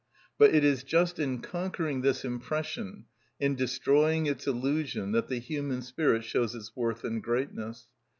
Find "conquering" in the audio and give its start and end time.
1.41-2.01